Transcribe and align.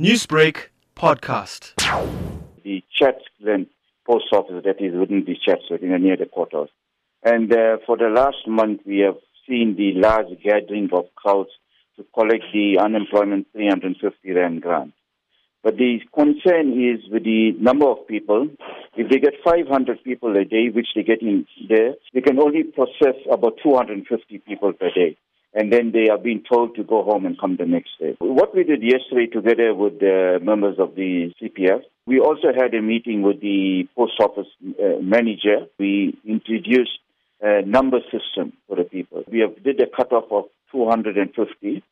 Newsbreak 0.00 0.70
podcast. 0.96 1.74
The 2.64 2.82
Chatsglen 3.00 3.68
post 4.04 4.24
office 4.32 4.64
that 4.64 4.82
is 4.82 4.92
within 4.92 5.24
the 5.24 5.36
Chatsworth, 5.36 5.82
near 5.82 6.16
the 6.16 6.26
courthouse. 6.26 6.68
And 7.22 7.52
uh, 7.52 7.76
for 7.86 7.96
the 7.96 8.08
last 8.08 8.48
month, 8.48 8.80
we 8.84 8.98
have 9.06 9.14
seen 9.46 9.76
the 9.76 9.92
large 9.94 10.36
gathering 10.42 10.88
of 10.92 11.04
crowds 11.14 11.50
to 11.94 12.04
collect 12.12 12.42
the 12.52 12.78
unemployment 12.82 13.46
350 13.52 14.32
rand 14.32 14.62
grant. 14.62 14.94
But 15.62 15.76
the 15.76 16.00
concern 16.12 16.72
is 16.72 17.08
with 17.08 17.22
the 17.22 17.52
number 17.60 17.86
of 17.86 18.04
people. 18.08 18.48
If 18.96 19.08
they 19.10 19.20
get 19.20 19.34
500 19.44 20.02
people 20.02 20.36
a 20.36 20.44
day, 20.44 20.70
which 20.74 20.88
they 20.96 21.04
get 21.04 21.22
in 21.22 21.46
there, 21.68 21.94
they 22.12 22.20
can 22.20 22.40
only 22.40 22.64
process 22.64 23.14
about 23.30 23.58
250 23.62 24.38
people 24.38 24.72
per 24.72 24.90
day 24.90 25.16
and 25.54 25.72
then 25.72 25.92
they 25.92 26.08
are 26.10 26.18
being 26.18 26.42
told 26.50 26.74
to 26.74 26.82
go 26.82 27.02
home 27.04 27.26
and 27.26 27.38
come 27.38 27.56
the 27.56 27.64
next 27.64 27.90
day. 28.00 28.16
What 28.18 28.54
we 28.54 28.64
did 28.64 28.82
yesterday 28.82 29.26
together 29.26 29.72
with 29.74 30.00
the 30.00 30.40
members 30.42 30.76
of 30.78 30.96
the 30.96 31.32
CPF, 31.40 31.82
we 32.06 32.18
also 32.18 32.48
had 32.54 32.74
a 32.74 32.82
meeting 32.82 33.22
with 33.22 33.40
the 33.40 33.88
post 33.96 34.14
office 34.20 34.48
uh, 34.62 35.00
manager. 35.00 35.66
We 35.78 36.18
introduced 36.24 36.98
a 37.40 37.62
number 37.62 37.98
system 38.10 38.52
for 38.66 38.76
the 38.76 38.84
people. 38.84 39.22
We 39.30 39.40
have 39.40 39.62
did 39.62 39.80
a 39.80 39.86
cutoff 39.86 40.24
of 40.30 40.44
250, 40.72 41.82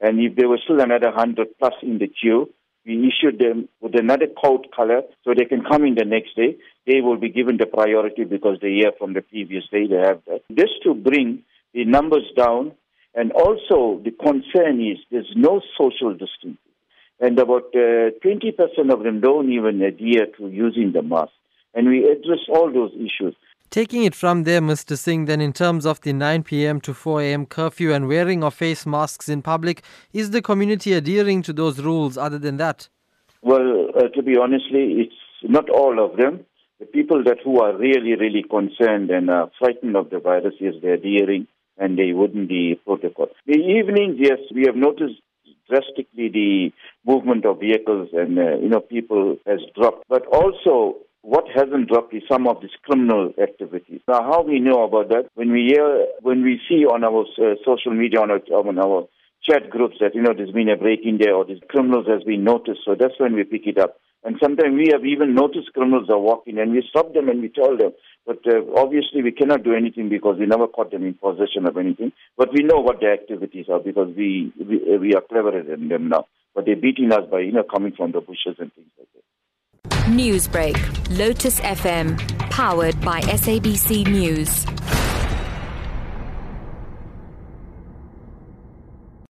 and 0.00 0.20
if 0.20 0.36
there 0.36 0.48
was 0.48 0.60
still 0.64 0.80
another 0.80 1.08
100 1.08 1.58
plus 1.58 1.74
in 1.82 1.98
the 1.98 2.06
queue, 2.08 2.48
we 2.86 3.10
issued 3.10 3.38
them 3.38 3.68
with 3.80 3.98
another 3.98 4.26
code 4.42 4.68
color 4.74 5.02
so 5.24 5.34
they 5.36 5.44
can 5.44 5.62
come 5.64 5.84
in 5.84 5.96
the 5.96 6.04
next 6.04 6.36
day. 6.36 6.56
They 6.86 7.00
will 7.00 7.18
be 7.18 7.28
given 7.28 7.58
the 7.58 7.66
priority 7.66 8.24
because 8.24 8.58
they 8.62 8.70
hear 8.70 8.92
from 8.96 9.12
the 9.12 9.20
previous 9.20 9.64
day 9.70 9.86
they 9.86 9.96
have 9.96 10.22
that. 10.26 10.42
This 10.48 10.70
to 10.84 10.94
bring 10.94 11.42
the 11.74 11.84
numbers 11.84 12.24
down 12.36 12.72
and 13.14 13.32
also, 13.32 14.00
the 14.04 14.10
concern 14.10 14.80
is 14.80 14.98
there's 15.10 15.32
no 15.34 15.60
social 15.76 16.12
distancing. 16.12 16.58
And 17.20 17.38
about 17.38 17.74
uh, 17.74 18.14
20% 18.24 18.92
of 18.92 19.02
them 19.02 19.20
don't 19.20 19.50
even 19.50 19.82
adhere 19.82 20.26
to 20.38 20.48
using 20.48 20.92
the 20.92 21.02
mask. 21.02 21.32
And 21.74 21.88
we 21.88 22.04
address 22.04 22.40
all 22.48 22.72
those 22.72 22.92
issues. 22.94 23.34
Taking 23.70 24.04
it 24.04 24.14
from 24.14 24.44
there, 24.44 24.60
Mr. 24.60 24.96
Singh, 24.96 25.26
then 25.26 25.40
in 25.40 25.52
terms 25.52 25.84
of 25.84 26.00
the 26.00 26.12
9 26.12 26.42
p.m. 26.44 26.80
to 26.82 26.94
4 26.94 27.20
a.m. 27.22 27.44
curfew 27.44 27.92
and 27.92 28.08
wearing 28.08 28.42
of 28.42 28.54
face 28.54 28.86
masks 28.86 29.28
in 29.28 29.42
public, 29.42 29.82
is 30.12 30.30
the 30.30 30.40
community 30.40 30.92
adhering 30.92 31.42
to 31.42 31.52
those 31.52 31.80
rules 31.80 32.16
other 32.16 32.38
than 32.38 32.56
that? 32.56 32.88
Well, 33.42 33.88
uh, 33.94 34.08
to 34.14 34.22
be 34.22 34.38
honestly, 34.38 35.02
it's 35.02 35.14
not 35.42 35.68
all 35.68 36.02
of 36.02 36.16
them. 36.16 36.46
The 36.80 36.86
people 36.86 37.22
that 37.24 37.38
who 37.44 37.60
are 37.60 37.76
really, 37.76 38.14
really 38.14 38.44
concerned 38.48 39.10
and 39.10 39.28
are 39.28 39.50
frightened 39.58 39.96
of 39.96 40.10
the 40.10 40.20
virus, 40.20 40.54
yes, 40.60 40.74
they're 40.80 40.94
adhering 40.94 41.48
and 41.78 41.98
they 41.98 42.12
wouldn't 42.12 42.48
be 42.48 42.80
protocol. 42.84 43.28
The 43.46 43.58
evenings, 43.58 44.16
yes, 44.18 44.38
we 44.54 44.64
have 44.66 44.76
noticed 44.76 45.20
drastically 45.68 46.28
the 46.28 46.72
movement 47.06 47.44
of 47.44 47.60
vehicles 47.60 48.08
and, 48.12 48.38
uh, 48.38 48.56
you 48.56 48.68
know, 48.68 48.80
people 48.80 49.36
has 49.46 49.60
dropped. 49.76 50.04
But 50.08 50.26
also, 50.26 50.96
what 51.22 51.44
hasn't 51.54 51.88
dropped 51.88 52.14
is 52.14 52.22
some 52.28 52.46
of 52.46 52.60
these 52.60 52.70
criminal 52.84 53.32
activities. 53.40 54.00
Now, 54.08 54.22
how 54.22 54.42
we 54.42 54.60
know 54.60 54.84
about 54.84 55.08
that? 55.10 55.28
When 55.34 55.52
we 55.52 55.66
hear, 55.72 56.06
when 56.22 56.42
we 56.42 56.60
see 56.68 56.86
on 56.86 57.04
our 57.04 57.24
uh, 57.38 57.56
social 57.64 57.92
media, 57.92 58.20
on 58.20 58.30
our, 58.30 58.40
on 58.52 58.78
our 58.78 59.08
chat 59.44 59.70
groups 59.70 59.96
that, 60.00 60.14
you 60.14 60.22
know, 60.22 60.32
there's 60.36 60.52
been 60.52 60.68
a 60.68 60.76
break 60.76 61.00
in 61.04 61.18
there 61.18 61.34
or 61.34 61.44
these 61.44 61.60
criminals 61.68 62.06
has 62.06 62.22
been 62.24 62.44
noticed. 62.44 62.80
So 62.84 62.94
that's 62.98 63.18
when 63.18 63.34
we 63.34 63.44
pick 63.44 63.66
it 63.66 63.78
up. 63.78 64.00
And 64.24 64.36
sometimes 64.42 64.74
we 64.74 64.90
have 64.92 65.04
even 65.06 65.34
noticed 65.34 65.72
criminals 65.72 66.10
are 66.10 66.18
walking 66.18 66.58
and 66.58 66.72
we 66.72 66.84
stop 66.90 67.14
them 67.14 67.28
and 67.28 67.40
we 67.40 67.48
tell 67.48 67.76
them. 67.76 67.92
But 68.26 68.40
uh, 68.46 68.60
obviously 68.76 69.22
we 69.22 69.32
cannot 69.32 69.62
do 69.62 69.74
anything 69.74 70.08
because 70.08 70.36
we 70.38 70.46
never 70.46 70.66
caught 70.66 70.90
them 70.90 71.04
in 71.04 71.14
possession 71.14 71.66
of 71.66 71.76
anything. 71.76 72.12
But 72.36 72.52
we 72.52 72.62
know 72.62 72.80
what 72.80 73.00
their 73.00 73.14
activities 73.14 73.66
are 73.70 73.80
because 73.80 74.14
we, 74.16 74.52
we, 74.58 74.98
we 74.98 75.14
are 75.14 75.22
cleverer 75.22 75.62
than 75.62 75.88
them 75.88 76.08
now. 76.08 76.26
But 76.54 76.66
they're 76.66 76.76
beating 76.76 77.12
us 77.12 77.30
by, 77.30 77.40
you 77.40 77.52
know, 77.52 77.62
coming 77.62 77.92
from 77.96 78.12
the 78.12 78.20
bushes 78.20 78.56
and 78.58 78.72
things 78.74 78.88
like 78.98 79.08
that. 79.14 79.22
Newsbreak, 80.08 81.18
Lotus 81.18 81.60
FM, 81.60 82.18
powered 82.50 83.00
by 83.02 83.20
SABC 83.20 84.08
News. 84.08 84.66